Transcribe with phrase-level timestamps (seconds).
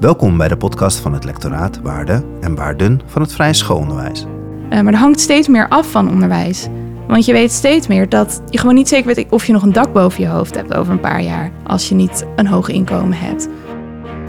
[0.00, 4.24] Welkom bij de podcast van het lectoraat Waarden en Waarden van het Vrije Schoolonderwijs.
[4.70, 6.66] Uh, maar er hangt steeds meer af van onderwijs.
[7.08, 9.72] Want je weet steeds meer dat je gewoon niet zeker weet of je nog een
[9.72, 11.50] dak boven je hoofd hebt over een paar jaar.
[11.66, 13.48] Als je niet een hoog inkomen hebt.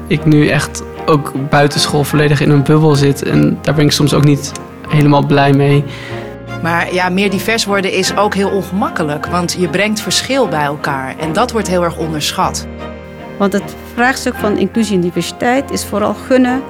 [0.07, 3.23] Ik nu echt ook buitenschool volledig in een bubbel zit.
[3.23, 4.51] En daar ben ik soms ook niet
[4.87, 5.83] helemaal blij mee.
[6.61, 9.25] Maar ja, meer divers worden is ook heel ongemakkelijk.
[9.25, 11.17] Want je brengt verschil bij elkaar.
[11.17, 12.67] En dat wordt heel erg onderschat.
[13.41, 16.61] Want het vraagstuk van inclusie en diversiteit is vooral gunnen,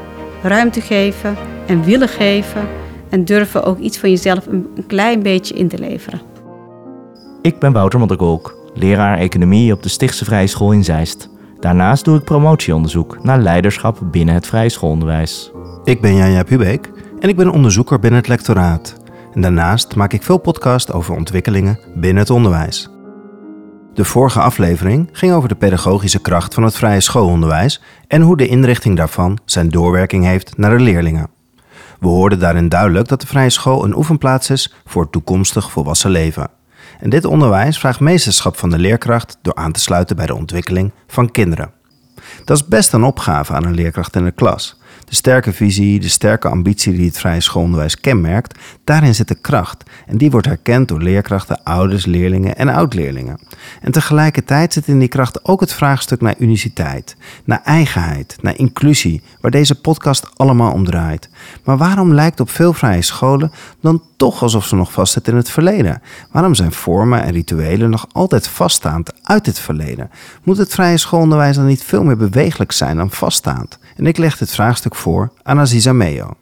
[0.43, 1.35] ruimte geven
[1.67, 2.67] en willen geven.
[3.09, 6.21] En durven ook iets van jezelf een klein beetje in te leveren.
[7.41, 11.29] Ik ben Wouter Modderkolk, leraar economie op de Stichtse Vrije School in Zeist.
[11.59, 15.51] Daarnaast doe ik promotieonderzoek naar leiderschap binnen het vrije schoolonderwijs.
[15.83, 18.95] Ik ben Janja Pubeek en ik ben onderzoeker binnen het lectoraat.
[19.33, 22.89] En daarnaast maak ik veel podcast over ontwikkelingen binnen het onderwijs.
[23.93, 28.47] De vorige aflevering ging over de pedagogische kracht van het vrije schoolonderwijs en hoe de
[28.47, 31.29] inrichting daarvan zijn doorwerking heeft naar de leerlingen.
[31.99, 36.11] We hoorden daarin duidelijk dat de vrije school een oefenplaats is voor het toekomstig volwassen
[36.11, 36.49] leven.
[36.99, 40.91] En dit onderwijs vraagt meesterschap van de leerkracht door aan te sluiten bij de ontwikkeling
[41.07, 41.71] van kinderen.
[42.45, 44.80] Dat is best een opgave aan een leerkracht in de klas.
[45.11, 49.83] De sterke visie, de sterke ambitie die het vrije schoolonderwijs kenmerkt, daarin zit de kracht.
[50.05, 53.39] En die wordt herkend door leerkrachten, ouders, leerlingen en oud-leerlingen.
[53.81, 59.21] En tegelijkertijd zit in die kracht ook het vraagstuk naar uniciteit, naar eigenheid, naar inclusie,
[59.41, 61.29] waar deze podcast allemaal om draait.
[61.63, 65.49] Maar waarom lijkt op veel vrije scholen dan toch alsof ze nog vastzitten in het
[65.49, 66.01] verleden?
[66.31, 70.09] Waarom zijn vormen en rituelen nog altijd vaststaand uit het verleden?
[70.43, 73.79] Moet het vrije schoolonderwijs dan niet veel meer bewegelijk zijn dan vaststaand?
[74.01, 76.33] En ik leg dit vraagstuk voor aan Aziza Meo.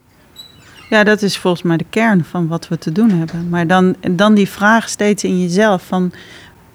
[0.89, 3.49] Ja, dat is volgens mij de kern van wat we te doen hebben.
[3.49, 6.11] Maar dan, dan die vraag steeds in jezelf van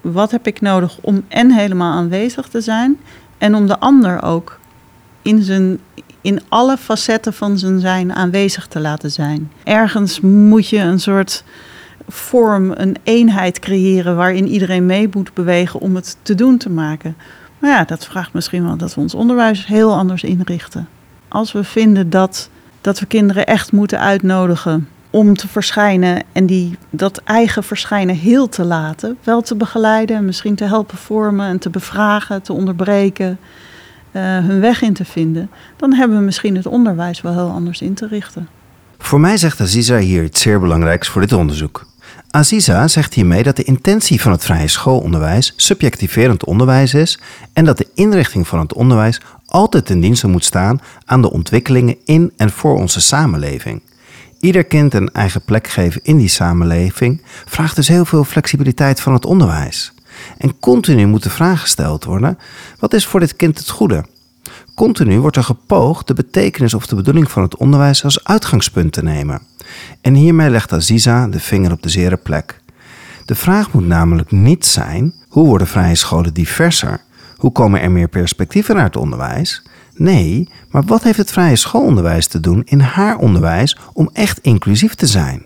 [0.01, 2.97] wat heb ik nodig om en helemaal aanwezig te zijn
[3.37, 4.59] en om de ander ook
[5.21, 5.79] in, zijn,
[6.21, 9.51] in alle facetten van zijn zijn aanwezig te laten zijn.
[9.63, 11.43] Ergens moet je een soort
[12.07, 17.15] vorm, een eenheid creëren waarin iedereen mee moet bewegen om het te doen te maken.
[17.59, 20.87] Maar ja, dat vraagt misschien wel dat we ons onderwijs heel anders inrichten.
[21.27, 22.49] Als we vinden dat,
[22.81, 28.49] dat we kinderen echt moeten uitnodigen om te verschijnen en die, dat eigen verschijnen heel
[28.49, 33.39] te laten, wel te begeleiden, misschien te helpen vormen en te bevragen, te onderbreken,
[34.11, 37.81] uh, hun weg in te vinden, dan hebben we misschien het onderwijs wel heel anders
[37.81, 38.47] in te richten.
[38.97, 41.85] Voor mij zegt Aziza hier iets zeer belangrijks voor dit onderzoek.
[42.35, 47.19] Aziza zegt hiermee dat de intentie van het vrije schoolonderwijs subjectiverend onderwijs is
[47.53, 51.97] en dat de inrichting van het onderwijs altijd ten dienste moet staan aan de ontwikkelingen
[52.05, 53.81] in en voor onze samenleving.
[54.39, 59.13] Ieder kind een eigen plek geven in die samenleving vraagt dus heel veel flexibiliteit van
[59.13, 59.93] het onderwijs.
[60.37, 62.37] En continu moet de vraag gesteld worden:
[62.79, 64.05] wat is voor dit kind het goede?
[64.73, 69.03] Continu wordt er gepoogd de betekenis of de bedoeling van het onderwijs als uitgangspunt te
[69.03, 69.41] nemen.
[70.01, 72.59] En hiermee legt Aziza de vinger op de zere plek.
[73.25, 77.01] De vraag moet namelijk niet zijn: hoe worden vrije scholen diverser?
[77.35, 79.63] Hoe komen er meer perspectieven naar het onderwijs?
[79.93, 84.95] Nee, maar wat heeft het vrije schoolonderwijs te doen in haar onderwijs om echt inclusief
[84.95, 85.45] te zijn?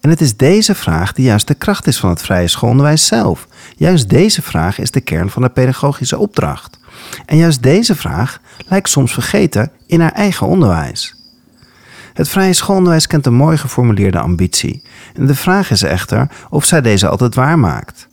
[0.00, 3.48] En het is deze vraag die juist de kracht is van het vrije schoolonderwijs zelf.
[3.76, 6.78] Juist deze vraag is de kern van de pedagogische opdracht.
[7.26, 11.15] En juist deze vraag lijkt soms vergeten in haar eigen onderwijs.
[12.16, 14.82] Het vrije schoolonderwijs kent een mooi geformuleerde ambitie.
[15.14, 18.08] En de vraag is echter of zij deze altijd waarmaakt.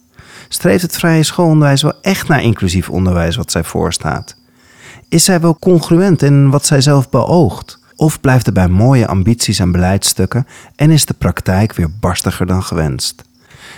[0.48, 4.36] Streeft het vrije schoolonderwijs wel echt naar inclusief onderwijs wat zij voorstaat?
[5.10, 7.80] Is zij wel congruent in wat zij zelf beoogt?
[7.96, 12.64] Of blijft het bij mooie ambities en beleidsstukken en is de praktijk weer barstiger dan
[12.64, 13.24] gewenst?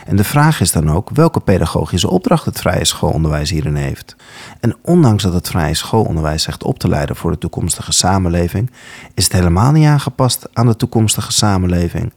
[0.05, 4.15] En de vraag is dan ook welke pedagogische opdracht het vrije schoolonderwijs hierin heeft.
[4.59, 8.71] En ondanks dat het vrije schoolonderwijs zegt op te leiden voor de toekomstige samenleving,
[9.13, 12.13] is het helemaal niet aangepast aan de toekomstige samenleving.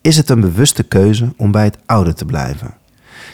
[0.00, 2.74] Is het een bewuste keuze om bij het oude te blijven?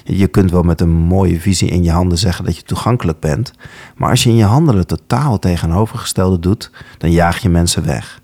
[0.05, 3.53] Je kunt wel met een mooie visie in je handen zeggen dat je toegankelijk bent,
[3.97, 8.21] maar als je in je handelen totaal tegenovergestelde doet, dan jaag je mensen weg.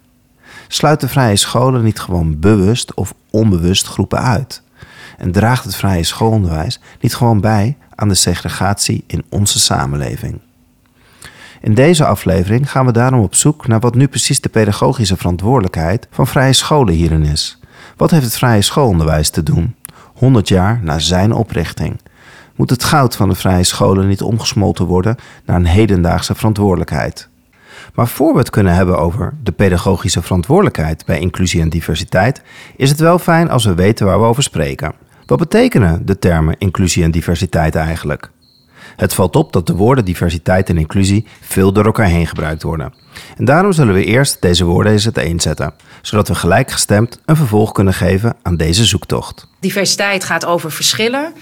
[0.69, 4.63] Sluit de vrije scholen niet gewoon bewust of onbewust groepen uit?
[5.17, 10.41] En draagt het vrije schoolonderwijs niet gewoon bij aan de segregatie in onze samenleving?
[11.61, 16.09] In deze aflevering gaan we daarom op zoek naar wat nu precies de pedagogische verantwoordelijkheid
[16.11, 17.61] van vrije scholen hierin is.
[17.97, 19.75] Wat heeft het vrije schoolonderwijs te doen?
[20.15, 22.01] 100 jaar na zijn oprichting.
[22.55, 27.29] Moet het goud van de vrije scholen niet omgesmolten worden naar een hedendaagse verantwoordelijkheid?
[27.95, 32.43] Maar voor we het kunnen hebben over de pedagogische verantwoordelijkheid bij inclusie en diversiteit,
[32.77, 34.95] is het wel fijn als we weten waar we over spreken.
[35.27, 38.31] Wat betekenen de termen inclusie en diversiteit eigenlijk?
[38.97, 42.95] Het valt op dat de woorden diversiteit en inclusie veel door elkaar heen gebruikt worden.
[43.37, 47.95] En daarom zullen we eerst deze woorden eens uiteenzetten, zodat we gelijkgestemd een vervolg kunnen
[47.95, 49.49] geven aan deze zoektocht.
[49.61, 51.33] Diversiteit gaat over verschillen.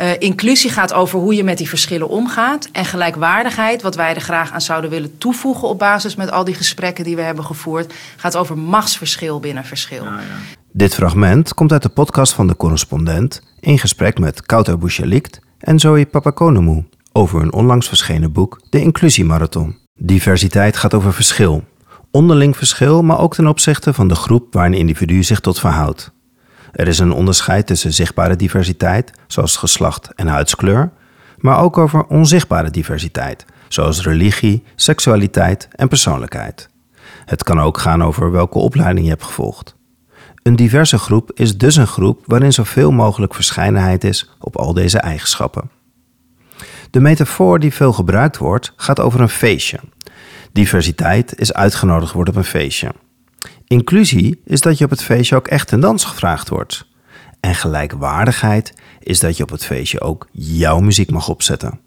[0.00, 2.68] Uh, inclusie gaat over hoe je met die verschillen omgaat.
[2.72, 6.54] En gelijkwaardigheid, wat wij er graag aan zouden willen toevoegen op basis met al die
[6.54, 10.04] gesprekken die we hebben gevoerd, gaat over machtsverschil binnen verschil.
[10.04, 10.57] Ja, ja.
[10.78, 15.78] Dit fragment komt uit de podcast van de correspondent in gesprek met Kouter Bouchalikt en
[15.78, 19.76] Zoe Papakonomou over hun onlangs verschenen boek De Inclusiemarathon.
[19.94, 21.64] Diversiteit gaat over verschil.
[22.10, 26.12] Onderling verschil, maar ook ten opzichte van de groep waar een individu zich tot verhoudt.
[26.72, 30.90] Er is een onderscheid tussen zichtbare diversiteit, zoals geslacht en huidskleur,
[31.38, 36.68] maar ook over onzichtbare diversiteit, zoals religie, seksualiteit en persoonlijkheid.
[37.24, 39.76] Het kan ook gaan over welke opleiding je hebt gevolgd.
[40.48, 44.98] Een diverse groep is dus een groep waarin zoveel mogelijk verscheidenheid is op al deze
[44.98, 45.70] eigenschappen.
[46.90, 49.80] De metafoor die veel gebruikt wordt gaat over een feestje.
[50.52, 52.92] Diversiteit is uitgenodigd worden op een feestje.
[53.66, 56.86] Inclusie is dat je op het feestje ook echt een dans gevraagd wordt.
[57.40, 61.80] En gelijkwaardigheid is dat je op het feestje ook jouw muziek mag opzetten.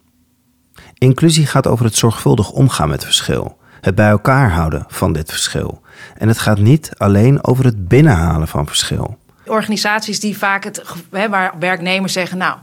[0.94, 5.82] Inclusie gaat over het zorgvuldig omgaan met verschil, het bij elkaar houden van dit verschil.
[6.18, 9.18] En het gaat niet alleen over het binnenhalen van verschil.
[9.46, 12.58] Organisaties die vaak het, waar werknemers zeggen, nou,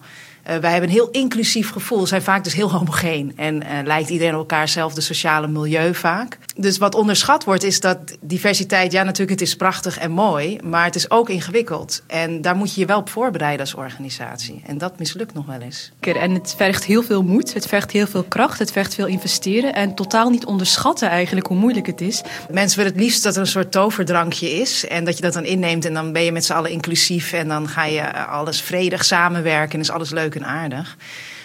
[0.60, 3.32] wij hebben een heel inclusief gevoel, zijn vaak dus heel homogeen.
[3.36, 6.38] En uh, lijkt iedereen op elkaar zelfde sociale milieu vaak.
[6.56, 10.84] Dus wat onderschat wordt is dat diversiteit, ja natuurlijk het is prachtig en mooi, maar
[10.84, 12.02] het is ook ingewikkeld.
[12.06, 14.62] En daar moet je je wel op voorbereiden als organisatie.
[14.66, 15.92] En dat mislukt nog wel eens.
[16.00, 19.74] En het vergt heel veel moed, het vergt heel veel kracht, het vergt veel investeren.
[19.74, 22.22] En totaal niet onderschatten eigenlijk hoe moeilijk het is.
[22.50, 24.86] Mensen willen het liefst dat er een soort toverdrankje is.
[24.86, 27.32] En dat je dat dan inneemt en dan ben je met z'n allen inclusief.
[27.32, 30.96] En dan ga je alles vredig samenwerken en is alles leuk aardig.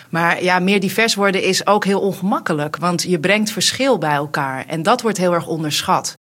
[0.10, 2.78] Maar ja, meer divers worden is ook heel ongemakkelijk.
[2.78, 4.66] Want je brengt verschil bij elkaar.
[4.68, 6.14] En dat wordt heel erg onderschat.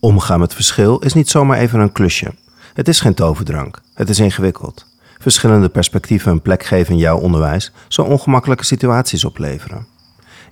[0.00, 2.34] Omgaan met verschil is niet zomaar even een klusje.
[2.74, 3.80] Het is geen toverdrank.
[3.94, 4.86] Het is ingewikkeld.
[5.18, 9.86] Verschillende perspectieven een plek geven in jouw onderwijs zal ongemakkelijke situaties opleveren.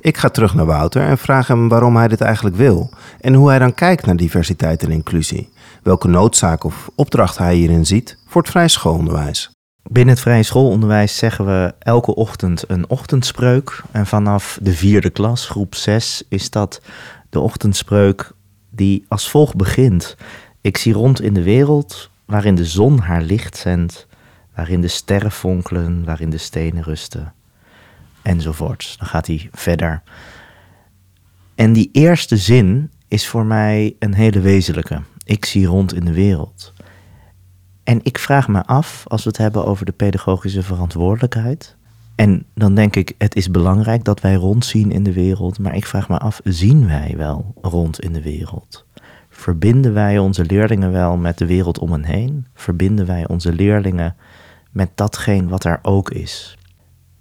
[0.01, 3.49] Ik ga terug naar Wouter en vraag hem waarom hij dit eigenlijk wil en hoe
[3.49, 5.53] hij dan kijkt naar diversiteit en inclusie.
[5.83, 9.51] Welke noodzaak of opdracht hij hierin ziet voor het vrij schoolonderwijs.
[9.91, 13.83] Binnen het vrije schoolonderwijs zeggen we elke ochtend een ochtendspreuk.
[13.91, 16.81] En vanaf de vierde klas, groep 6, is dat
[17.31, 18.33] de ochtendspreuk
[18.71, 20.17] die als volgt begint.
[20.61, 24.07] Ik zie rond in de wereld waarin de zon haar licht zendt,
[24.55, 27.33] waarin de sterren fonkelen, waarin de stenen rusten,
[28.23, 28.95] enzovoort.
[28.99, 30.03] Dan gaat hij verder.
[31.55, 35.03] En die eerste zin is voor mij een hele wezenlijke.
[35.25, 36.73] Ik zie rond in de wereld.
[37.89, 41.77] En ik vraag me af, als we het hebben over de pedagogische verantwoordelijkheid.
[42.15, 45.59] En dan denk ik, het is belangrijk dat wij rondzien in de wereld.
[45.59, 48.87] Maar ik vraag me af, zien wij wel rond in de wereld?
[49.31, 52.47] Verbinden wij onze leerlingen wel met de wereld om hen heen?
[52.55, 54.17] Verbinden wij onze leerlingen
[54.71, 56.59] met datgene wat er ook is?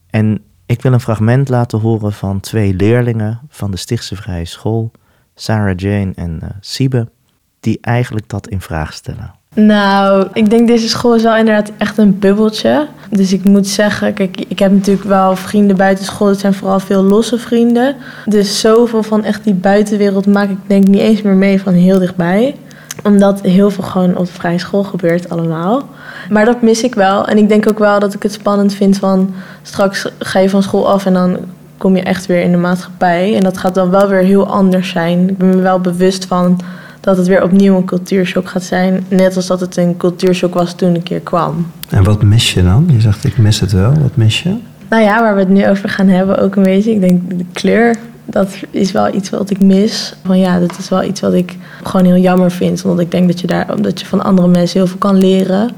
[0.10, 4.92] En ik wil een fragment laten horen van twee leerlingen van de Stichtse Vrije School,
[5.36, 7.12] Sarah Jane en uh, Siebe,
[7.60, 9.37] die eigenlijk dat in vraag stellen.
[9.60, 12.88] Nou, ik denk deze school is wel inderdaad echt een bubbeltje.
[13.10, 16.28] Dus ik moet zeggen, kijk, ik heb natuurlijk wel vrienden buiten school.
[16.28, 17.96] Het zijn vooral veel losse vrienden.
[18.26, 22.00] Dus zoveel van echt die buitenwereld maak ik denk niet eens meer mee van heel
[22.00, 22.56] dichtbij.
[23.04, 25.84] Omdat heel veel gewoon op de vrije school gebeurt allemaal.
[26.30, 27.28] Maar dat mis ik wel.
[27.28, 29.34] En ik denk ook wel dat ik het spannend vind van...
[29.62, 31.38] straks ga je van school af en dan
[31.78, 33.36] kom je echt weer in de maatschappij.
[33.36, 35.30] En dat gaat dan wel weer heel anders zijn.
[35.30, 36.60] Ik ben me wel bewust van
[37.08, 39.06] dat het weer opnieuw een cultuurshock gaat zijn.
[39.08, 41.72] Net als dat het een cultuurshock was toen een keer kwam.
[41.90, 42.86] En wat mis je dan?
[42.92, 43.94] Je zegt ik mis het wel.
[44.02, 44.56] Wat mis je?
[44.90, 46.92] Nou ja, waar we het nu over gaan hebben ook een beetje.
[46.92, 47.96] Ik denk de kleur,
[48.26, 50.16] dat is wel iets wat ik mis.
[50.26, 52.86] Van ja, dat is wel iets wat ik gewoon heel jammer vind.
[52.86, 55.70] Omdat ik denk dat je, daar, dat je van andere mensen heel veel kan leren.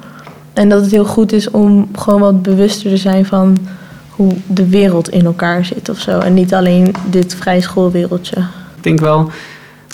[0.54, 3.58] En dat het heel goed is om gewoon wat bewuster te zijn van
[4.10, 6.20] hoe de wereld in elkaar zit of zo.
[6.20, 8.38] En niet alleen dit vrij schoolwereldje.
[8.76, 9.32] Ik denk wel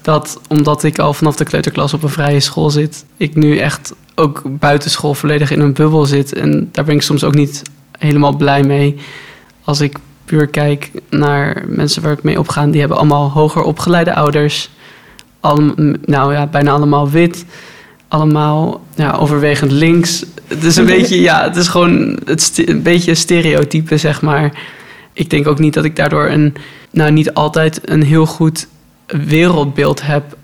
[0.06, 3.94] dat omdat ik al vanaf de kleuterklas op een vrije school zit, ik nu echt
[4.16, 6.34] ook buitenschool volledig in een bubbel zit.
[6.34, 8.96] En daar ben ik soms ook niet helemaal blij mee.
[9.64, 14.14] Als ik puur kijk naar mensen waar ik mee opga, die hebben allemaal hoger opgeleide
[14.14, 14.70] ouders.
[15.40, 15.74] Al,
[16.06, 17.46] nou ja, bijna allemaal wit.
[18.08, 20.26] Allemaal ja, overwegend links.
[20.48, 24.64] Het is een beetje, ja, het is gewoon het een beetje stereotype, zeg maar.
[25.14, 26.54] Ik denk ook niet dat ik daardoor een,
[26.92, 28.68] nou niet altijd een heel goed
[29.08, 30.38] wereldbeeld heb,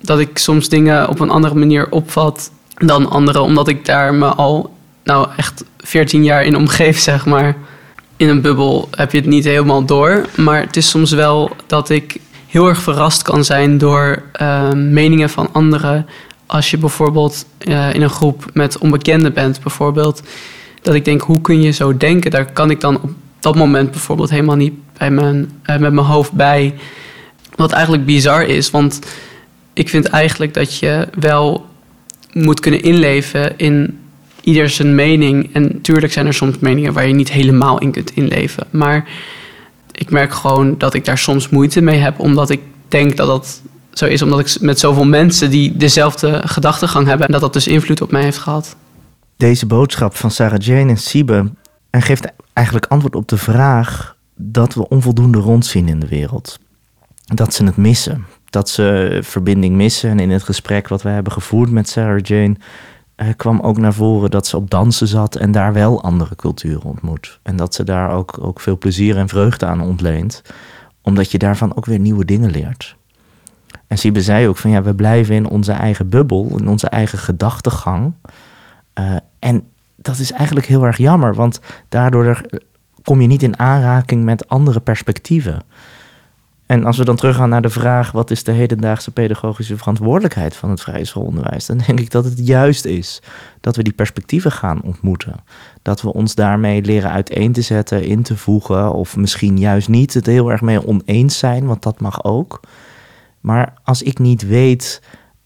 [0.00, 4.26] dat ik soms dingen op een andere manier opvat dan anderen, omdat ik daar me
[4.26, 7.56] al nou echt 14 jaar in omgeef, zeg maar.
[8.16, 10.26] in een bubbel heb je het niet helemaal door.
[10.36, 15.30] Maar het is soms wel dat ik heel erg verrast kan zijn door uh, meningen
[15.30, 16.06] van anderen.
[16.46, 20.22] Als je bijvoorbeeld uh, in een groep met onbekenden bent, bijvoorbeeld.
[20.82, 22.30] Dat ik denk, hoe kun je zo denken?
[22.30, 26.06] Daar kan ik dan op dat moment bijvoorbeeld helemaal niet bij mijn, uh, met mijn
[26.06, 26.74] hoofd bij.
[27.58, 29.00] Wat eigenlijk bizar is, want
[29.72, 31.66] ik vind eigenlijk dat je wel
[32.32, 33.98] moet kunnen inleven in
[34.40, 35.54] ieder zijn mening.
[35.54, 38.66] En natuurlijk zijn er soms meningen waar je niet helemaal in kunt inleven.
[38.70, 39.08] Maar
[39.92, 43.62] ik merk gewoon dat ik daar soms moeite mee heb, omdat ik denk dat dat
[43.92, 47.66] zo is, omdat ik met zoveel mensen die dezelfde gedachtegang hebben en dat dat dus
[47.66, 48.76] invloed op mij heeft gehad.
[49.36, 51.52] Deze boodschap van Sarah Jane en Siebe
[51.90, 56.58] en geeft eigenlijk antwoord op de vraag dat we onvoldoende rondzien in de wereld.
[57.34, 58.26] Dat ze het missen.
[58.44, 60.10] Dat ze verbinding missen.
[60.10, 62.56] En in het gesprek wat we hebben gevoerd met Sarah Jane
[63.16, 66.82] uh, kwam ook naar voren dat ze op dansen zat en daar wel andere culturen
[66.82, 67.40] ontmoet.
[67.42, 70.42] En dat ze daar ook, ook veel plezier en vreugde aan ontleent,
[71.02, 72.96] omdat je daarvan ook weer nieuwe dingen leert.
[73.86, 77.18] En Siebe zei ook van ja, we blijven in onze eigen bubbel, in onze eigen
[77.18, 78.12] gedachtegang.
[79.00, 82.40] Uh, en dat is eigenlijk heel erg jammer, want daardoor
[83.02, 85.62] kom je niet in aanraking met andere perspectieven.
[86.68, 90.70] En als we dan teruggaan naar de vraag: wat is de hedendaagse pedagogische verantwoordelijkheid van
[90.70, 91.66] het vrije schoolonderwijs?
[91.66, 93.22] Dan denk ik dat het juist is
[93.60, 95.34] dat we die perspectieven gaan ontmoeten.
[95.82, 100.14] Dat we ons daarmee leren uiteen te zetten, in te voegen, of misschien juist niet
[100.14, 102.60] het heel erg mee oneens zijn, want dat mag ook.
[103.40, 105.02] Maar als ik niet weet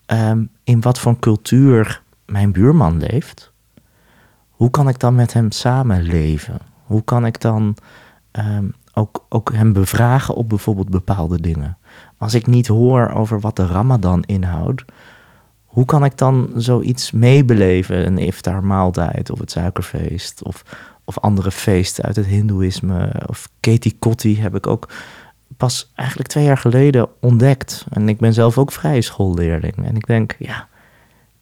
[0.07, 3.52] um, in wat voor cultuur mijn buurman leeft,
[4.50, 6.59] hoe kan ik dan met hem samenleven?
[6.83, 7.76] Hoe kan ik dan
[8.33, 11.78] um, ook, ook hem bevragen op bijvoorbeeld bepaalde dingen.
[12.18, 14.84] Als ik niet hoor over wat de Ramadan inhoudt,
[15.64, 18.06] hoe kan ik dan zoiets meebeleven?
[18.06, 20.64] Een iftar maaltijd of het suikerfeest of,
[21.04, 23.22] of andere feesten uit het Hindoeïsme.
[23.26, 23.49] Of
[23.99, 24.88] Kotti heb ik ook
[25.56, 27.87] pas eigenlijk twee jaar geleden ontdekt.
[27.90, 29.87] En ik ben zelf ook vrije schoolleerling.
[29.87, 30.68] En ik denk, ja,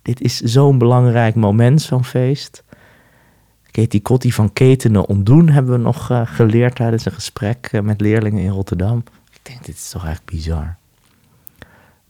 [0.02, 2.64] dit is zo'n belangrijk moment, zo'n feest.
[3.70, 8.00] Katie Kotti van ketenen ontdoen hebben we nog uh, geleerd tijdens een gesprek uh, met
[8.00, 9.04] leerlingen in Rotterdam.
[9.32, 10.76] Ik denk, dit is toch eigenlijk bizar.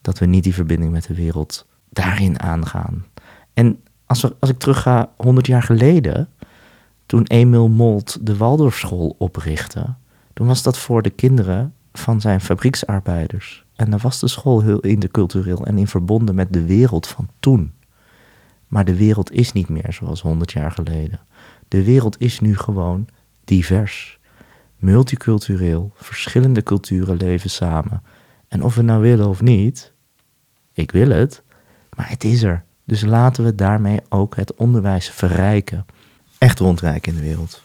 [0.01, 3.07] Dat we niet die verbinding met de wereld daarin aangaan.
[3.55, 6.29] En als, we, als ik terugga 100 jaar geleden,
[7.07, 9.95] toen Emil Molt de Waldorfschool oprichtte,
[10.33, 13.65] toen was dat voor de kinderen van zijn fabrieksarbeiders.
[13.77, 17.73] En dan was de school heel intercultureel en in verbonden met de wereld van toen.
[18.71, 21.21] Maar de wereld is niet meer zoals 100 jaar geleden.
[21.69, 23.09] De wereld is nu gewoon
[23.45, 24.19] divers.
[24.77, 28.03] Multicultureel, verschillende culturen leven samen.
[28.49, 29.93] En of we nou willen of niet,
[30.73, 31.43] ik wil het,
[31.97, 32.65] maar het is er.
[32.85, 35.87] Dus laten we daarmee ook het onderwijs verrijken.
[36.39, 37.63] Echt rondrijken in de wereld.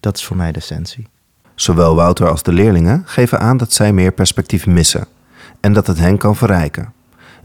[0.00, 1.08] Dat is voor mij de essentie.
[1.54, 5.06] Zowel Wouter als de leerlingen geven aan dat zij meer perspectief missen
[5.60, 6.92] en dat het hen kan verrijken.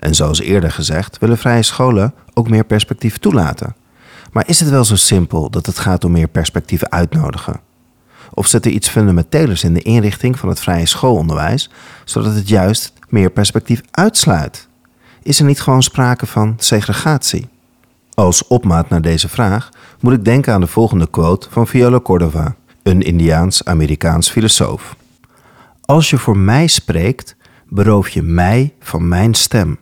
[0.02, 3.76] En zoals eerder gezegd, willen vrije scholen ook meer perspectief toelaten.
[4.32, 7.60] Maar is het wel zo simpel dat het gaat om meer perspectieven uitnodigen?
[8.34, 11.70] Of zit er iets fundamentelers in de inrichting van het vrije schoolonderwijs,
[12.06, 14.68] zodat het juist meer perspectief uitsluit?
[15.24, 17.48] Is er niet gewoon sprake van segregatie?
[18.14, 22.56] Als opmaat naar deze vraag moet ik denken aan de volgende quote van Viola Cordova,
[22.84, 24.96] een Indiaans-Amerikaans filosoof.
[25.82, 27.36] Als je voor mij spreekt,
[27.68, 29.80] beroof je mij van mijn stem.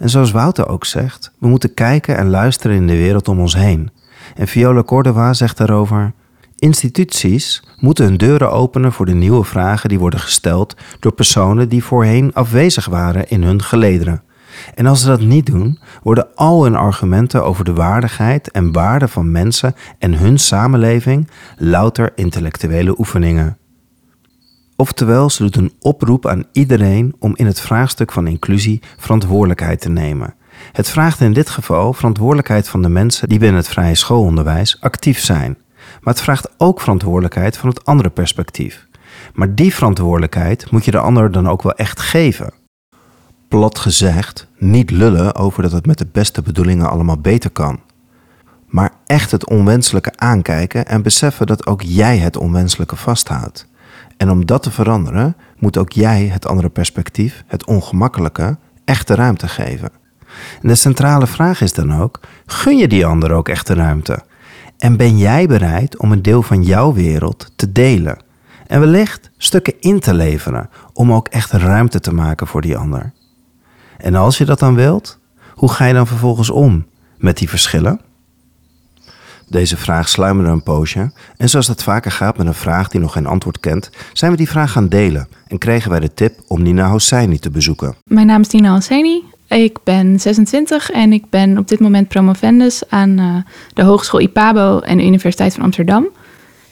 [0.00, 3.54] En zoals Wouter ook zegt, we moeten kijken en luisteren in de wereld om ons
[3.54, 3.90] heen.
[4.34, 6.12] En Viola Cordova zegt daarover:
[6.58, 11.84] Instituties moeten hun deuren openen voor de nieuwe vragen die worden gesteld door personen die
[11.84, 14.22] voorheen afwezig waren in hun gelederen.
[14.74, 19.08] En als ze dat niet doen, worden al hun argumenten over de waardigheid en waarde
[19.08, 23.58] van mensen en hun samenleving louter intellectuele oefeningen.
[24.80, 29.88] Oftewel, ze doet een oproep aan iedereen om in het vraagstuk van inclusie verantwoordelijkheid te
[29.88, 30.34] nemen.
[30.72, 35.18] Het vraagt in dit geval verantwoordelijkheid van de mensen die binnen het vrije schoolonderwijs actief
[35.18, 35.58] zijn.
[35.76, 38.86] Maar het vraagt ook verantwoordelijkheid van het andere perspectief.
[39.34, 42.52] Maar die verantwoordelijkheid moet je de ander dan ook wel echt geven.
[43.48, 47.80] Plat gezegd, niet lullen over dat het met de beste bedoelingen allemaal beter kan.
[48.66, 53.68] Maar echt het onwenselijke aankijken en beseffen dat ook jij het onwenselijke vasthoudt.
[54.20, 59.48] En om dat te veranderen, moet ook jij het andere perspectief, het ongemakkelijke, echte ruimte
[59.48, 59.90] geven.
[60.62, 64.22] En de centrale vraag is dan ook: gun je die ander ook echte ruimte?
[64.78, 68.18] En ben jij bereid om een deel van jouw wereld te delen?
[68.66, 73.12] En wellicht stukken in te leveren om ook echt ruimte te maken voor die ander.
[73.96, 75.18] En als je dat dan wilt,
[75.54, 76.86] hoe ga je dan vervolgens om
[77.18, 78.00] met die verschillen?
[79.50, 83.12] Deze vraag sluimerde een poosje en zoals dat vaker gaat met een vraag die nog
[83.12, 86.62] geen antwoord kent, zijn we die vraag gaan delen en kregen wij de tip om
[86.62, 87.94] Nina Hosseini te bezoeken.
[88.04, 89.22] Mijn naam is Nina Hosseini.
[89.48, 93.36] Ik ben 26 en ik ben op dit moment promovendus aan uh,
[93.74, 96.08] de Hogeschool IPABO en de Universiteit van Amsterdam.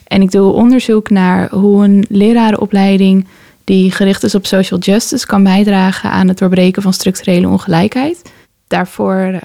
[0.05, 3.27] En ik doe onderzoek naar hoe een lerarenopleiding
[3.65, 8.23] die gericht is op social justice kan bijdragen aan het doorbreken van structurele ongelijkheid.
[8.67, 9.41] Daarvoor uh,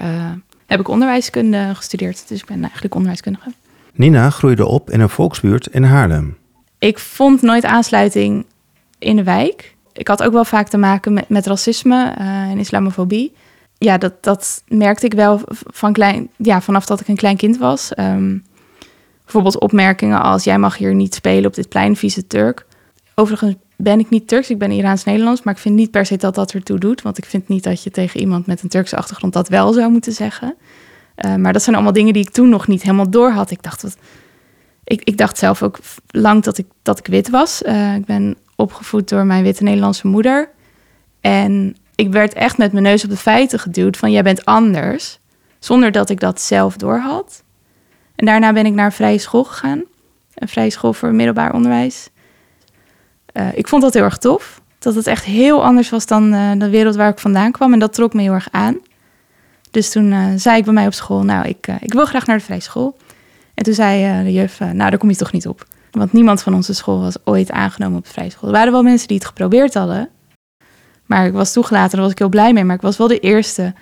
[0.76, 3.52] heb ik onderwijskunde gestudeerd, dus ik ben eigenlijk onderwijskundige.
[3.92, 6.36] Nina groeide op in een volksbuurt in Haarlem.
[6.78, 8.46] Ik vond nooit aansluiting
[8.98, 9.76] in de wijk.
[9.92, 13.32] Ik had ook wel vaak te maken met, met racisme uh, en islamofobie.
[13.78, 17.58] Ja, dat, dat merkte ik wel van klein, ja, vanaf dat ik een klein kind
[17.58, 17.90] was.
[17.98, 18.44] Um,
[19.22, 22.66] bijvoorbeeld opmerkingen als: jij mag hier niet spelen op dit plein, vieze Turk.
[23.14, 23.54] Overigens
[23.84, 26.52] ben ik niet Turks, ik ben Iraans-Nederlands, maar ik vind niet per se dat dat
[26.52, 27.02] ertoe doet.
[27.02, 29.90] Want ik vind niet dat je tegen iemand met een Turkse achtergrond dat wel zou
[29.90, 30.54] moeten zeggen.
[31.24, 33.50] Uh, maar dat zijn allemaal dingen die ik toen nog niet helemaal door had.
[33.50, 33.96] Ik dacht, wat,
[34.84, 37.62] ik, ik dacht zelf ook lang dat ik, dat ik wit was.
[37.62, 40.50] Uh, ik ben opgevoed door mijn witte Nederlandse moeder.
[41.20, 45.18] En ik werd echt met mijn neus op de feiten geduwd van jij bent anders.
[45.58, 47.42] Zonder dat ik dat zelf doorhad.
[48.14, 49.82] En daarna ben ik naar een vrije school gegaan.
[50.34, 52.10] Een vrije school voor middelbaar onderwijs.
[53.34, 54.60] Uh, ik vond dat heel erg tof.
[54.78, 57.72] Dat het echt heel anders was dan uh, de wereld waar ik vandaan kwam.
[57.72, 58.76] En dat trok me heel erg aan.
[59.70, 62.38] Dus toen uh, zei ik bij mij op school, nou, ik, ik wil graag naar
[62.38, 62.96] de vrije school.
[63.54, 65.66] En toen zei de juf, nou, daar kom je toch niet op.
[65.90, 68.48] Want niemand van onze school was ooit aangenomen op de vrije school.
[68.48, 70.08] Er waren wel mensen die het geprobeerd hadden.
[71.06, 72.64] Maar ik was toegelaten, daar was ik heel blij mee.
[72.64, 73.74] Maar ik was wel de eerste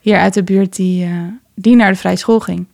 [0.00, 1.08] hier uit de buurt die,
[1.54, 2.66] die naar de vrije school ging.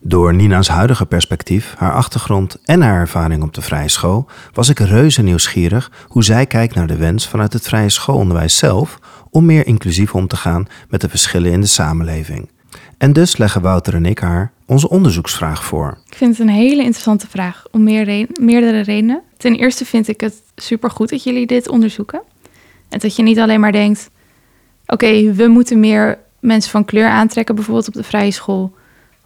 [0.00, 4.78] Door Nina's huidige perspectief, haar achtergrond en haar ervaring op de vrije school was ik
[4.78, 8.98] reuze nieuwsgierig hoe zij kijkt naar de wens vanuit het vrije schoolonderwijs zelf
[9.30, 12.48] om meer inclusief om te gaan met de verschillen in de samenleving.
[12.98, 15.98] En dus leggen Wouter en ik haar onze onderzoeksvraag voor.
[16.06, 19.22] Ik vind het een hele interessante vraag om meer meerdere redenen.
[19.36, 22.20] Ten eerste vind ik het supergoed dat jullie dit onderzoeken.
[22.88, 24.10] En dat je niet alleen maar denkt:
[24.86, 28.76] oké, we moeten meer mensen van kleur aantrekken, bijvoorbeeld op de vrije school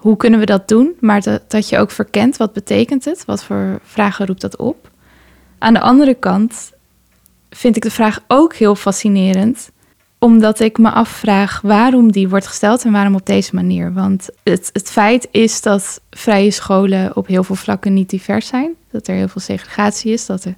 [0.02, 0.96] hoe kunnen we dat doen?
[1.00, 3.24] Maar dat, dat je ook verkent, wat betekent het?
[3.24, 4.90] Wat voor vragen roept dat op?
[5.58, 6.72] Aan de andere kant
[7.50, 9.70] vind ik de vraag ook heel fascinerend,
[10.18, 13.92] omdat ik me afvraag waarom die wordt gesteld en waarom op deze manier.
[13.92, 18.70] Want het, het feit is dat vrije scholen op heel veel vlakken niet divers zijn.
[18.90, 20.54] Dat er heel veel segregatie is, dat er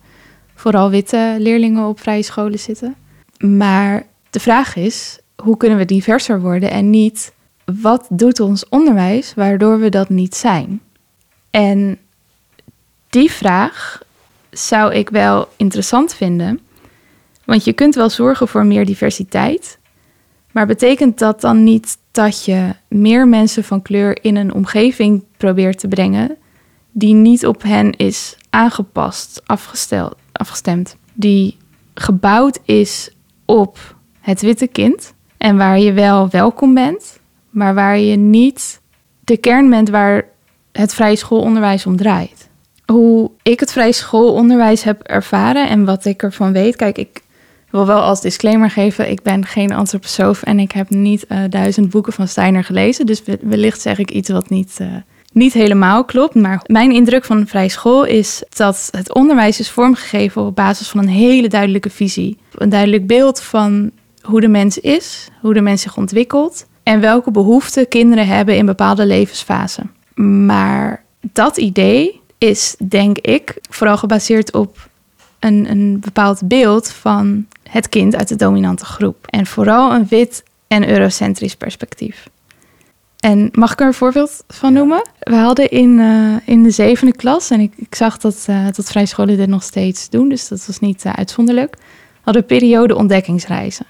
[0.55, 2.95] vooral witte leerlingen op vrije scholen zitten.
[3.39, 7.33] Maar de vraag is, hoe kunnen we diverser worden en niet
[7.65, 10.81] wat doet ons onderwijs waardoor we dat niet zijn?
[11.51, 11.99] En
[13.11, 14.03] die vraag
[14.51, 16.61] zou ik wel interessant vinden.
[17.45, 19.79] Want je kunt wel zorgen voor meer diversiteit.
[20.53, 25.79] Maar betekent dat dan niet dat je meer mensen van kleur in een omgeving probeert
[25.79, 26.37] te brengen
[26.93, 31.57] die niet op hen is aangepast, afgesteld, afgestemd, die
[31.95, 33.11] gebouwd is
[33.45, 37.19] op het witte kind en waar je wel welkom bent,
[37.55, 38.81] maar waar je niet
[39.21, 40.25] de kern bent waar
[40.73, 42.49] het vrije schoolonderwijs om draait.
[42.87, 46.77] Hoe ik het vrije schoolonderwijs heb ervaren en wat ik ervan weet.
[46.77, 47.23] Kijk, ik
[47.71, 51.91] wil wel als disclaimer geven: ik ben geen antroposoof en ik heb niet uh, duizend
[51.91, 53.07] boeken van Steiner gelezen.
[53.07, 54.89] Dus wellicht zeg ik iets wat niet, uh,
[55.33, 56.35] niet helemaal klopt.
[56.35, 61.01] Maar mijn indruk van vrije school is dat het onderwijs is vormgegeven op basis van
[61.01, 62.39] een hele duidelijke visie.
[62.55, 63.91] Een duidelijk beeld van
[64.23, 68.67] hoe de mens is, hoe de mens zich ontwikkelt en welke behoeften kinderen hebben in
[68.67, 69.91] bepaalde levensfasen.
[70.47, 74.89] Maar dat idee is, denk ik, vooral gebaseerd op
[75.39, 79.27] een, een bepaald beeld van het kind uit de dominante groep.
[79.27, 82.29] En vooral een wit en eurocentrisch perspectief.
[83.21, 85.09] En mag ik er een voorbeeld van noemen?
[85.21, 88.91] We hadden in, uh, in de zevende klas, en ik, ik zag dat, uh, dat
[88.91, 91.77] vrije scholen dit nog steeds doen, dus dat was niet uh, uitzonderlijk,
[92.21, 93.87] hadden periode ontdekkingsreizen.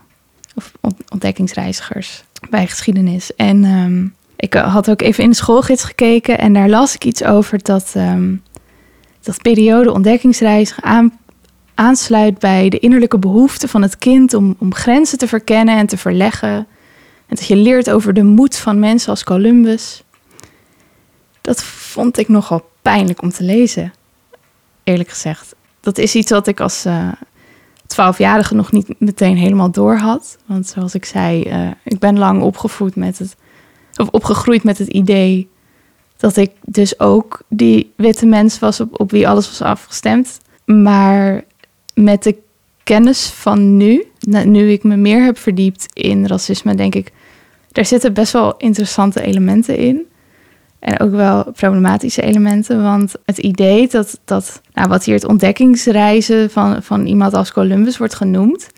[0.55, 0.73] Of
[1.09, 3.35] ontdekkingsreizigers bij geschiedenis.
[3.35, 7.25] En um, ik had ook even in de schoolgids gekeken en daar las ik iets
[7.25, 8.43] over dat, um,
[9.21, 11.19] dat periode ontdekkingsreis aan,
[11.75, 15.97] aansluit bij de innerlijke behoefte van het kind om, om grenzen te verkennen en te
[15.97, 16.67] verleggen.
[17.27, 20.03] En dat je leert over de moed van mensen als Columbus.
[21.40, 23.93] Dat vond ik nogal pijnlijk om te lezen,
[24.83, 25.55] eerlijk gezegd.
[25.81, 27.09] Dat is iets wat ik als, uh,
[27.87, 30.38] twaalfjarige nog niet meteen helemaal door had.
[30.47, 33.37] Want zoals ik zei, uh, ik ben lang opgevoed met het,
[33.97, 35.49] of opgegroeid met het idee
[36.16, 40.40] dat ik dus ook die witte mens was op, op wie alles was afgestemd.
[40.64, 41.44] Maar
[41.94, 42.37] met de
[42.83, 44.05] kennis van nu,
[44.44, 47.12] nu ik me meer heb verdiept in racisme, denk ik,
[47.73, 50.07] daar zitten best wel interessante elementen in.
[50.85, 52.83] En ook wel problematische elementen.
[52.83, 57.97] Want het idee dat, dat nou, wat hier het ontdekkingsreizen van, van iemand als Columbus
[57.97, 58.68] wordt genoemd,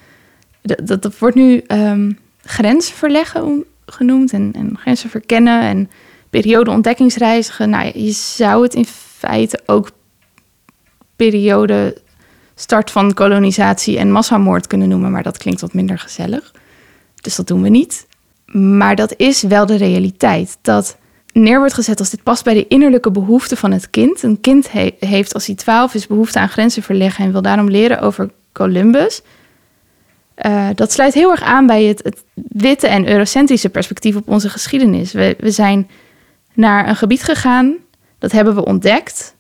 [0.63, 5.91] dat, dat, wordt nu um, grenzen verleggen genoemd en, en grenzen verkennen en
[6.31, 7.71] periode ontdekkingsreizigen.
[7.71, 8.87] Nou, je zou het in
[9.19, 9.91] feite ook
[11.17, 11.97] periode
[12.55, 16.55] start van kolonisatie en massamoord kunnen noemen, maar dat klinkt wat minder gezellig.
[17.21, 18.07] Dus dat doen we niet.
[18.53, 20.59] Maar dat is wel de realiteit.
[20.63, 20.97] Dat
[21.37, 24.23] neer wordt gezet als dit past bij de innerlijke behoeften van het kind.
[24.23, 28.01] Een kind heeft als hij twaalf is behoefte aan grenzen verleggen en wil daarom leren
[28.01, 29.23] over Columbus.
[30.47, 34.49] Uh, dat sluit heel erg aan bij het, het, witte en eurocentrische perspectief op onze
[34.49, 35.13] geschiedenis.
[35.13, 35.89] We, we zijn
[36.55, 37.77] naar een gebied gegaan,
[38.19, 39.37] dat hebben we ontdekt.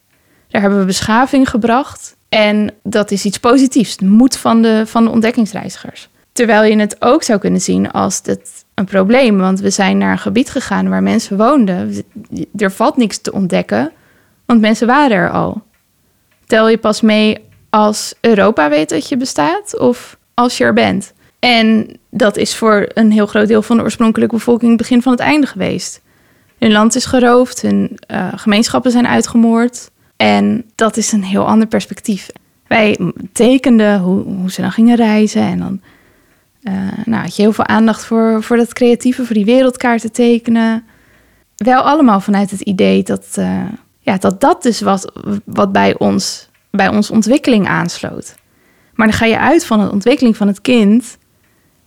[0.48, 2.16] Daar hebben we beschaving gebracht.
[2.28, 6.08] En dat is iets positiefs, de moed van de, van de ontdekkingsreizigers.
[6.32, 9.38] Terwijl je het ook zou kunnen zien als het een probleem.
[9.38, 12.04] Want we zijn naar een gebied gegaan waar mensen woonden.
[12.56, 13.92] Er valt niks te ontdekken,
[14.44, 15.62] want mensen waren er al.
[16.46, 17.38] Tel je pas mee
[17.70, 21.12] als Europa weet dat je bestaat of als je er bent.
[21.38, 25.12] En dat is voor een heel groot deel van de oorspronkelijke bevolking het begin van
[25.12, 26.02] het einde geweest.
[26.58, 29.90] Hun land is geroofd, hun uh, gemeenschappen zijn uitgemoord.
[30.16, 32.28] En dat is een heel ander perspectief.
[32.66, 32.98] Wij
[33.32, 35.80] tekenden hoe, hoe ze dan gingen reizen en dan
[37.04, 40.84] nou, had je heel veel aandacht voor, voor dat creatieve, voor die wereldkaarten tekenen.
[41.56, 43.64] Wel allemaal vanuit het idee dat uh,
[44.00, 45.04] ja, dat, dat dus was
[45.44, 48.34] wat bij ons, bij onze ontwikkeling aansloot.
[48.94, 51.18] Maar dan ga je uit van de ontwikkeling van het kind,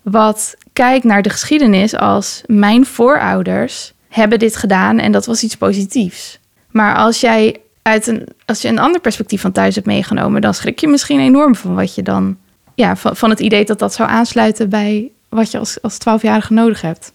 [0.02, 5.56] wat kijkt naar de geschiedenis als mijn voorouders hebben dit gedaan en dat was iets
[5.56, 6.40] positiefs.
[6.72, 10.54] Maar als jij uit een, als je een ander perspectief van thuis hebt meegenomen, dan
[10.54, 12.38] schrik je misschien enorm van wat je dan
[12.80, 16.82] ja, van, het idee dat dat zou aansluiten bij wat je als, als 12-jarige nodig
[16.82, 17.14] hebt.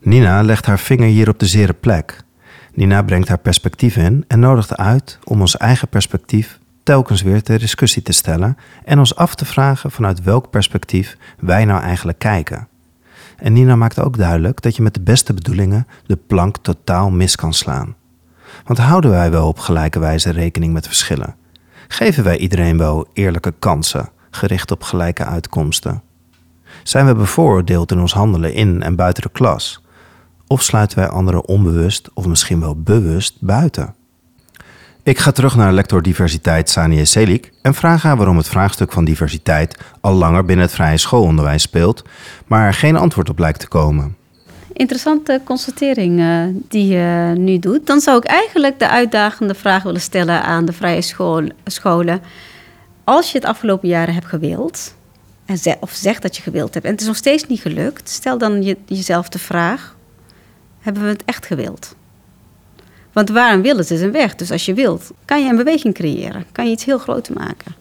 [0.00, 2.22] Nina legt haar vinger hier op de zere plek.
[2.72, 7.58] Nina brengt haar perspectief in en nodigt uit om ons eigen perspectief telkens weer ter
[7.58, 12.68] discussie te stellen en ons af te vragen vanuit welk perspectief wij nou eigenlijk kijken.
[13.36, 17.36] En Nina maakt ook duidelijk dat je met de beste bedoelingen de plank totaal mis
[17.36, 17.94] kan slaan.
[18.64, 21.34] Want houden wij wel op gelijke wijze rekening met verschillen?
[21.88, 24.12] Geven wij iedereen wel eerlijke kansen?
[24.34, 26.02] Gericht op gelijke uitkomsten?
[26.82, 29.82] Zijn we bevooroordeeld in ons handelen in en buiten de klas?
[30.46, 33.94] Of sluiten wij anderen onbewust of misschien wel bewust buiten?
[35.02, 39.04] Ik ga terug naar lector diversiteit Sanie Selik en vraag haar waarom het vraagstuk van
[39.04, 42.02] diversiteit al langer binnen het vrije schoolonderwijs speelt,
[42.46, 44.16] maar er geen antwoord op lijkt te komen.
[44.72, 47.86] Interessante constatering uh, die je nu doet.
[47.86, 52.20] Dan zou ik eigenlijk de uitdagende vraag willen stellen aan de vrije school, scholen
[53.04, 54.94] als je het afgelopen jaren hebt gewild,
[55.80, 58.62] of zegt dat je gewild hebt, en het is nog steeds niet gelukt, stel dan
[58.62, 59.96] je, jezelf de vraag:
[60.80, 61.94] hebben we het echt gewild?
[63.12, 64.34] Want waar een wil is, is een weg.
[64.34, 67.74] Dus als je wilt, kan je een beweging creëren, kan je iets heel groot maken.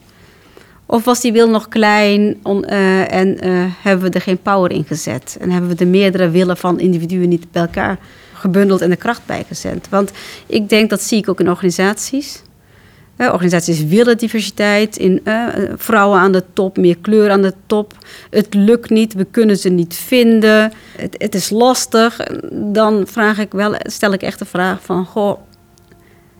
[0.85, 4.83] Of was die wil nog klein uh, en uh, hebben we er geen power in
[4.83, 5.37] gezet?
[5.39, 7.97] En hebben we de meerdere willen van individuen niet bij elkaar
[8.33, 9.89] gebundeld en de kracht bijgezet?
[9.89, 10.11] Want
[10.45, 12.41] ik denk dat zie ik ook in organisaties
[13.17, 17.93] organisaties willen diversiteit, in, uh, vrouwen aan de top, meer kleur aan de top.
[18.29, 20.71] Het lukt niet, we kunnen ze niet vinden.
[20.97, 22.19] Het, het, is lastig.
[22.51, 25.39] Dan vraag ik wel, stel ik echt de vraag van, goh,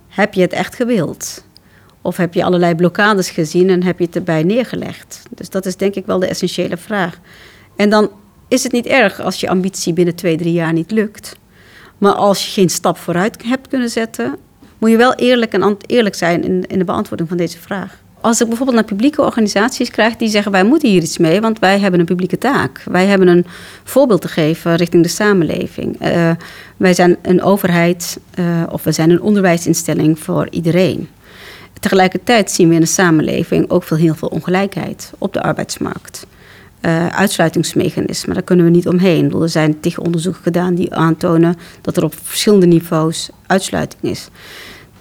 [0.08, 1.44] heb je het echt gewild?
[2.02, 5.22] Of heb je allerlei blokkades gezien en heb je het erbij neergelegd?
[5.30, 7.20] Dus dat is denk ik wel de essentiële vraag.
[7.76, 8.12] En dan
[8.48, 11.36] is het niet erg als je ambitie binnen twee, drie jaar niet lukt.
[11.98, 14.38] Maar als je geen stap vooruit hebt kunnen zetten,
[14.84, 17.98] moet je wel eerlijk, en eerlijk zijn in, in de beantwoording van deze vraag.
[18.22, 21.60] Als ik bijvoorbeeld naar publieke organisaties krijg die zeggen wij moeten hier iets mee, want
[21.60, 22.82] wij hebben een publieke taak.
[22.86, 23.46] Wij hebben een
[23.84, 26.02] voorbeeld te geven richting de samenleving.
[26.02, 26.32] Uh,
[26.78, 31.10] wij zijn een overheid uh, of we zijn een onderwijsinstelling voor iedereen.
[31.80, 36.26] Tegelijkertijd zien we in de samenleving ook veel, heel veel ongelijkheid op de arbeidsmarkt.
[36.82, 39.42] Uh, uitsluitingsmechanismen, daar kunnen we niet omheen.
[39.42, 44.30] Er zijn tegen onderzoeken gedaan die aantonen dat er op verschillende niveaus uitsluiting is.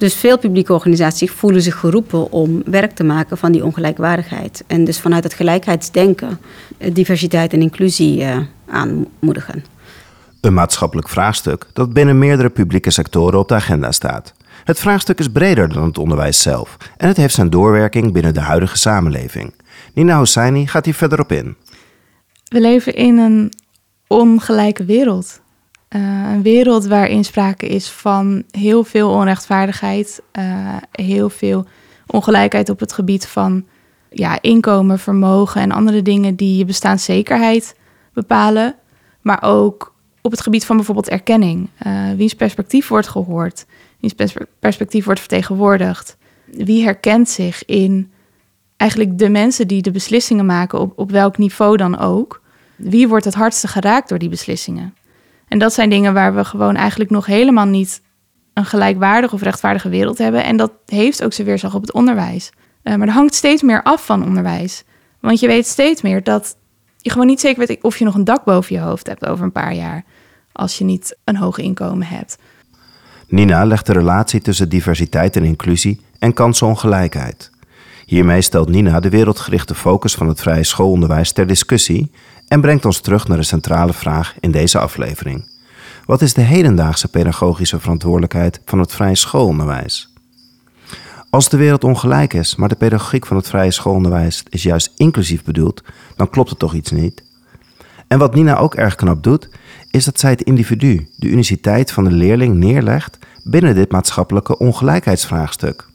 [0.02, 4.64] Dus veel publieke organisaties voelen zich geroepen om werk te maken van die ongelijkwaardigheid.
[4.66, 6.38] En dus vanuit het gelijkheidsdenken
[6.78, 9.64] eh, diversiteit en inclusie uh, aanmoedigen.
[10.40, 14.34] Een maatschappelijk vraagstuk dat binnen meerdere publieke sectoren op de agenda staat.
[14.64, 18.40] Het vraagstuk is breder dan het onderwijs zelf en het heeft zijn doorwerking binnen de
[18.40, 19.54] huidige samenleving.
[19.94, 21.56] Nina Hosseini gaat hier verder op in.
[22.44, 23.52] We leven in een
[24.06, 25.41] ongelijke wereld.
[25.94, 31.66] Uh, een wereld waarin sprake is van heel veel onrechtvaardigheid, uh, heel veel
[32.06, 33.64] ongelijkheid op het gebied van
[34.10, 37.76] ja, inkomen, vermogen en andere dingen die je bestaanszekerheid
[38.12, 38.74] bepalen.
[39.20, 41.68] Maar ook op het gebied van bijvoorbeeld erkenning.
[41.86, 43.66] Uh, wiens perspectief wordt gehoord?
[44.00, 44.14] Wiens
[44.58, 46.16] perspectief wordt vertegenwoordigd?
[46.44, 48.10] Wie herkent zich in
[48.76, 52.42] eigenlijk de mensen die de beslissingen maken, op, op welk niveau dan ook?
[52.76, 54.94] Wie wordt het hardste geraakt door die beslissingen?
[55.52, 58.02] En dat zijn dingen waar we gewoon eigenlijk nog helemaal niet
[58.54, 60.44] een gelijkwaardige of rechtvaardige wereld hebben.
[60.44, 62.52] En dat heeft ook zijn weerslag op het onderwijs.
[62.82, 64.84] Uh, maar er hangt steeds meer af van onderwijs.
[65.20, 66.56] Want je weet steeds meer dat
[66.96, 69.44] je gewoon niet zeker weet of je nog een dak boven je hoofd hebt over
[69.44, 70.04] een paar jaar.
[70.52, 72.38] Als je niet een hoog inkomen hebt.
[73.28, 77.50] Nina legt de relatie tussen diversiteit en inclusie en kansenongelijkheid.
[78.06, 82.10] Hiermee stelt Nina de wereldgerichte focus van het vrije schoolonderwijs ter discussie
[82.52, 85.44] en brengt ons terug naar de centrale vraag in deze aflevering.
[86.06, 90.12] Wat is de hedendaagse pedagogische verantwoordelijkheid van het vrije schoolonderwijs?
[91.30, 95.44] Als de wereld ongelijk is, maar de pedagogiek van het vrije schoolonderwijs is juist inclusief
[95.44, 95.82] bedoeld,
[96.16, 97.22] dan klopt het toch iets niet?
[98.08, 99.48] En wat Nina ook erg knap doet,
[99.90, 105.88] is dat zij het individu, de uniciteit van de leerling, neerlegt binnen dit maatschappelijke ongelijkheidsvraagstuk.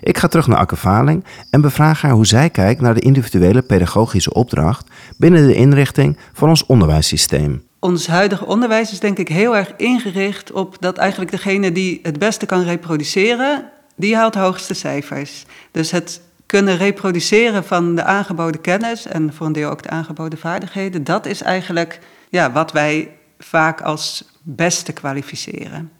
[0.00, 3.62] Ik ga terug naar Akke Valing en bevraag haar hoe zij kijkt naar de individuele
[3.62, 7.62] pedagogische opdracht binnen de inrichting van ons onderwijssysteem.
[7.78, 12.18] Ons huidige onderwijs is denk ik heel erg ingericht op dat eigenlijk degene die het
[12.18, 13.64] beste kan reproduceren,
[13.96, 15.44] die haalt de hoogste cijfers.
[15.70, 20.38] Dus het kunnen reproduceren van de aangeboden kennis en voor een deel ook de aangeboden
[20.38, 25.90] vaardigheden, dat is eigenlijk ja, wat wij vaak als beste kwalificeren.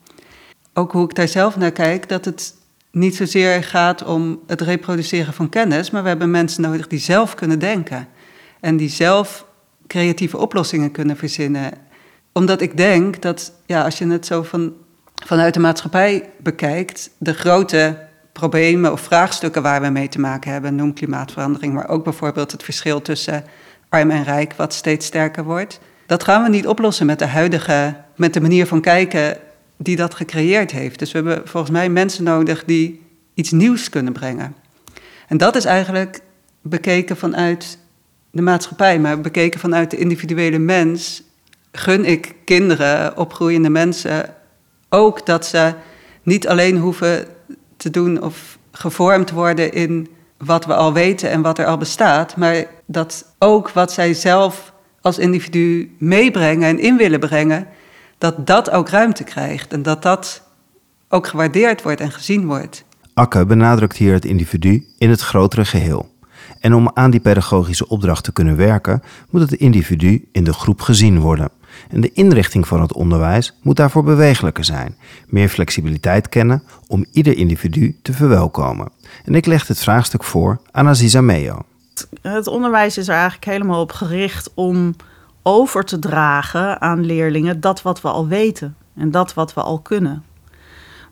[0.75, 2.55] Ook hoe ik daar zelf naar kijk, dat het
[2.93, 7.35] niet zozeer gaat om het reproduceren van kennis, maar we hebben mensen nodig die zelf
[7.35, 8.09] kunnen denken
[8.61, 9.47] en die zelf
[9.87, 11.73] creatieve oplossingen kunnen verzinnen.
[12.33, 14.73] Omdat ik denk dat ja, als je het zo van,
[15.25, 17.99] vanuit de maatschappij bekijkt, de grote
[18.33, 22.63] problemen of vraagstukken waar we mee te maken hebben, noem klimaatverandering, maar ook bijvoorbeeld het
[22.63, 23.45] verschil tussen
[23.89, 25.81] arm en rijk, wat steeds sterker wordt.
[26.07, 29.37] Dat gaan we niet oplossen met de huidige, met de manier van kijken
[29.83, 30.99] die dat gecreëerd heeft.
[30.99, 33.03] Dus we hebben volgens mij mensen nodig die
[33.35, 34.55] iets nieuws kunnen brengen.
[35.29, 36.21] En dat is eigenlijk
[36.63, 37.79] bekeken vanuit
[38.31, 41.23] de maatschappij, maar bekeken vanuit de individuele mens,
[41.73, 44.35] gun ik kinderen, opgroeiende mensen,
[44.89, 45.75] ook dat ze
[46.23, 47.27] niet alleen hoeven
[47.77, 52.37] te doen of gevormd worden in wat we al weten en wat er al bestaat,
[52.37, 57.67] maar dat ook wat zij zelf als individu meebrengen en in willen brengen,
[58.23, 60.43] dat dat ook ruimte krijgt en dat dat
[61.09, 62.85] ook gewaardeerd wordt en gezien wordt.
[63.15, 66.11] Akke benadrukt hier het individu in het grotere geheel.
[66.61, 70.81] En om aan die pedagogische opdracht te kunnen werken, moet het individu in de groep
[70.81, 71.51] gezien worden.
[71.89, 77.37] En de inrichting van het onderwijs moet daarvoor bewegelijker zijn, meer flexibiliteit kennen om ieder
[77.37, 78.89] individu te verwelkomen.
[79.25, 81.63] En ik leg dit vraagstuk voor aan Aziza Meo.
[82.21, 84.95] Het onderwijs is er eigenlijk helemaal op gericht om
[85.43, 89.79] over te dragen aan leerlingen dat wat we al weten en dat wat we al
[89.79, 90.25] kunnen.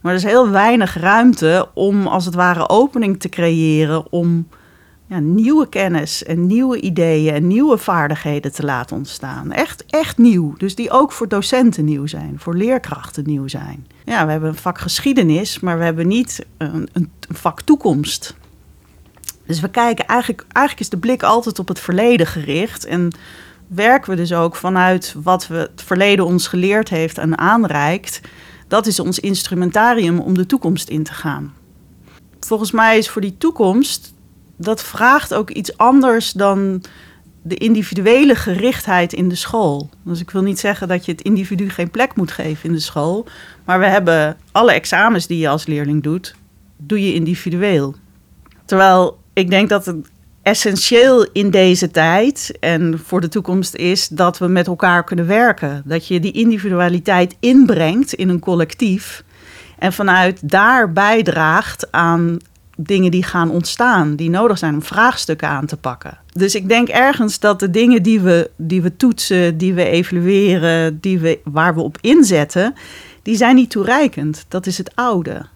[0.00, 4.48] Maar er is heel weinig ruimte om als het ware opening te creëren om
[5.06, 9.52] ja, nieuwe kennis en nieuwe ideeën en nieuwe vaardigheden te laten ontstaan.
[9.52, 10.54] Echt, echt nieuw.
[10.56, 13.86] Dus die ook voor docenten nieuw zijn, voor leerkrachten nieuw zijn.
[14.04, 18.36] Ja, we hebben een vak geschiedenis, maar we hebben niet een, een vak toekomst.
[19.46, 22.84] Dus we kijken eigenlijk, eigenlijk is de blik altijd op het verleden gericht.
[22.84, 23.10] En
[23.74, 28.20] werken we dus ook vanuit wat we het verleden ons geleerd heeft en aanreikt.
[28.68, 31.54] Dat is ons instrumentarium om de toekomst in te gaan.
[32.40, 34.14] Volgens mij is voor die toekomst
[34.56, 36.83] dat vraagt ook iets anders dan
[37.42, 39.90] de individuele gerichtheid in de school.
[40.02, 42.80] Dus ik wil niet zeggen dat je het individu geen plek moet geven in de
[42.80, 43.26] school.
[43.64, 46.35] Maar we hebben alle examens die je als leerling doet,
[46.76, 47.94] doe je individueel.
[48.64, 50.11] Terwijl ik denk dat het
[50.42, 55.83] essentieel in deze tijd en voor de toekomst is dat we met elkaar kunnen werken.
[55.85, 59.24] Dat je die individualiteit inbrengt in een collectief.
[59.79, 62.38] En vanuit daar bijdraagt aan
[62.76, 66.18] dingen die gaan ontstaan, die nodig zijn om vraagstukken aan te pakken.
[66.33, 71.00] Dus ik denk ergens dat de dingen die we, die we toetsen, die we evalueren,
[71.00, 72.74] die we, waar we op inzetten,
[73.22, 74.44] die zijn niet toereikend.
[74.48, 75.46] Dat is het oude.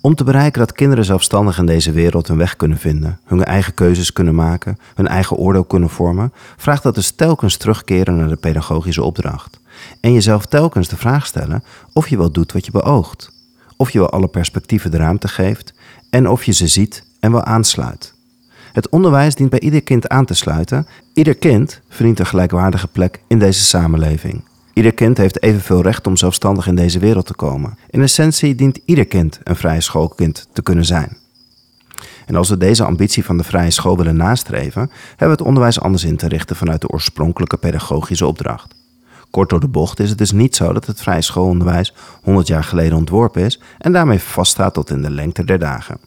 [0.00, 3.74] Om te bereiken dat kinderen zelfstandig in deze wereld hun weg kunnen vinden, hun eigen
[3.74, 8.36] keuzes kunnen maken, hun eigen oordeel kunnen vormen, vraagt dat dus telkens terugkeren naar de
[8.36, 9.60] pedagogische opdracht.
[10.00, 13.30] En jezelf telkens de vraag stellen of je wel doet wat je beoogt.
[13.76, 15.74] Of je wel alle perspectieven de ruimte geeft
[16.10, 18.14] en of je ze ziet en wel aansluit.
[18.72, 20.86] Het onderwijs dient bij ieder kind aan te sluiten.
[21.14, 24.42] Ieder kind verdient een gelijkwaardige plek in deze samenleving.
[24.78, 27.78] Ieder kind heeft evenveel recht om zelfstandig in deze wereld te komen.
[27.90, 31.16] In essentie dient ieder kind een vrije schoolkind te kunnen zijn.
[32.26, 35.80] En als we deze ambitie van de vrije school willen nastreven, hebben we het onderwijs
[35.80, 38.74] anders in te richten vanuit de oorspronkelijke pedagogische opdracht.
[39.30, 42.64] Kort door de bocht is het dus niet zo dat het vrije schoolonderwijs 100 jaar
[42.64, 45.98] geleden ontworpen is en daarmee vaststaat tot in de lengte der dagen.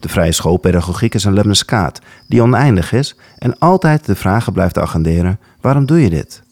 [0.00, 5.38] De vrije schoolpedagogiek is een lemniscaat die oneindig is en altijd de vragen blijft agenderen:
[5.60, 6.43] waarom doe je dit?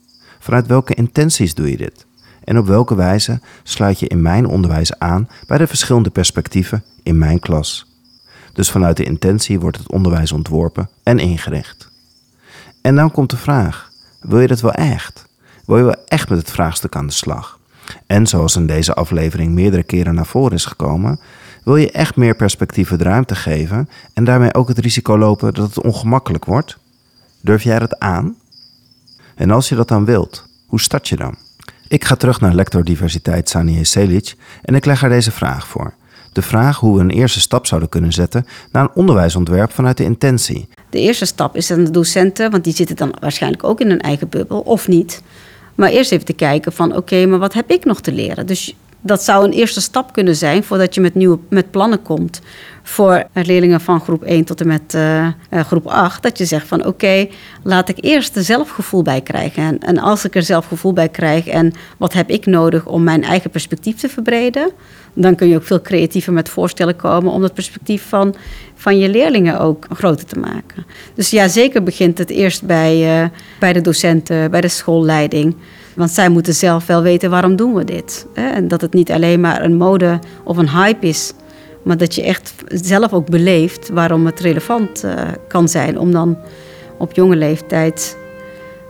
[0.42, 2.06] Vanuit welke intenties doe je dit?
[2.44, 7.18] En op welke wijze sluit je in mijn onderwijs aan bij de verschillende perspectieven in
[7.18, 7.86] mijn klas?
[8.52, 11.90] Dus vanuit de intentie wordt het onderwijs ontworpen en ingericht.
[12.80, 15.26] En dan komt de vraag: wil je dat wel echt?
[15.66, 17.58] Wil je wel echt met het vraagstuk aan de slag?
[18.06, 21.20] En zoals in deze aflevering meerdere keren naar voren is gekomen,
[21.64, 25.74] wil je echt meer perspectieven de ruimte geven en daarmee ook het risico lopen dat
[25.74, 26.78] het ongemakkelijk wordt?
[27.40, 28.36] Durf jij dat aan?
[29.34, 31.36] En als je dat dan wilt, hoe start je dan?
[31.88, 35.94] Ik ga terug naar lector diversiteit Sanje Selic en ik leg haar deze vraag voor.
[36.32, 40.04] De vraag hoe we een eerste stap zouden kunnen zetten naar een onderwijsontwerp vanuit de
[40.04, 40.68] intentie.
[40.90, 44.00] De eerste stap is aan de docenten, want die zitten dan waarschijnlijk ook in hun
[44.00, 45.22] eigen bubbel, of niet.
[45.74, 48.46] Maar eerst even te kijken van oké, maar wat heb ik nog te leren?
[48.46, 52.40] Dus dat zou een eerste stap kunnen zijn voordat je met nieuwe met plannen komt
[52.82, 56.22] voor leerlingen van groep 1 tot en met uh, groep 8.
[56.22, 57.26] Dat je zegt van oké,
[57.62, 59.62] laat ik eerst er zelfgevoel bij krijgen.
[59.62, 63.24] En, en als ik er zelfgevoel bij krijg en wat heb ik nodig om mijn
[63.24, 64.70] eigen perspectief te verbreden,
[65.14, 68.34] dan kun je ook veel creatiever met voorstellen komen om het perspectief van,
[68.74, 70.86] van je leerlingen ook groter te maken.
[71.14, 75.56] Dus ja, zeker begint het eerst bij, uh, bij de docenten, bij de schoolleiding.
[75.94, 78.26] Want zij moeten zelf wel weten waarom doen we dit.
[78.34, 81.32] En dat het niet alleen maar een mode of een hype is.
[81.82, 85.14] Maar dat je echt zelf ook beleeft waarom het relevant uh,
[85.48, 85.98] kan zijn.
[85.98, 86.38] Om dan
[86.98, 88.16] op jonge leeftijd,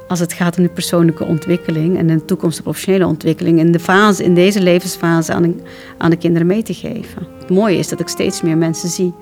[0.09, 4.25] als het gaat om de persoonlijke ontwikkeling en de toekomstige professionele ontwikkeling, in, de fase,
[4.25, 5.55] in deze levensfase aan de,
[5.99, 7.27] aan de kinderen mee te geven.
[7.41, 9.15] Het mooie is dat ik steeds meer mensen zie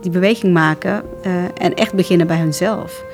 [0.00, 3.04] die beweging maken uh, en echt beginnen bij hunzelf.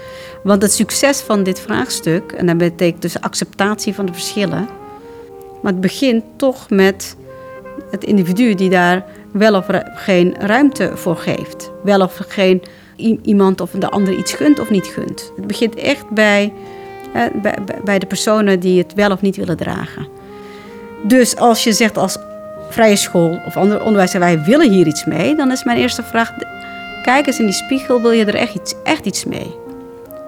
[0.42, 4.68] Want het succes van dit vraagstuk, en dat betekent dus acceptatie van de verschillen,
[5.62, 7.16] maar het begint toch met
[7.90, 9.04] het individu die daar
[9.38, 11.70] wel of geen ruimte voor geeft.
[11.82, 12.62] Wel of geen
[13.22, 15.32] iemand of de ander iets gunt of niet gunt.
[15.36, 16.52] Het begint echt bij,
[17.84, 20.08] bij, de personen die het wel of niet willen dragen.
[21.02, 22.18] Dus als je zegt als
[22.68, 26.32] vrije school of ander onderwijs, wij willen hier iets mee, dan is mijn eerste vraag:
[27.02, 29.54] kijk eens in die spiegel, wil je er echt iets, echt iets mee?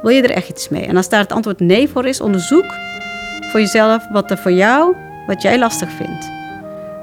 [0.03, 0.87] Wil je er echt iets mee?
[0.87, 2.75] En als daar het antwoord nee voor is, onderzoek
[3.51, 4.95] voor jezelf wat er voor jou,
[5.27, 6.38] wat jij lastig vindt.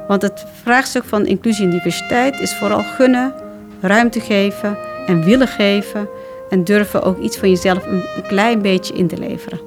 [0.08, 3.34] Want het vraagstuk van inclusie en diversiteit is vooral gunnen,
[3.82, 6.08] ruimte geven en willen geven
[6.50, 9.60] en durven ook iets van jezelf een klein beetje in te leveren.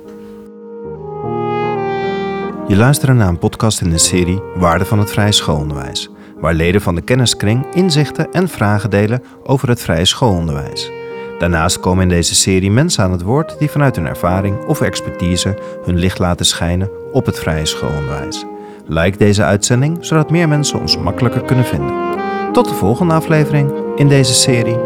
[2.68, 6.80] Je luistert naar een podcast in de serie Waarde van het vrije schoolonderwijs, waar leden
[6.80, 10.90] van de kenniskring inzichten en vragen delen over het vrije schoolonderwijs.
[11.38, 15.58] Daarnaast komen in deze serie mensen aan het woord die vanuit hun ervaring of expertise
[15.84, 18.44] hun licht laten schijnen op het vrije schoolonderwijs.
[18.90, 21.94] Like deze uitzending zodat meer mensen ons makkelijker kunnen vinden.
[22.52, 24.76] Tot de volgende aflevering in deze serie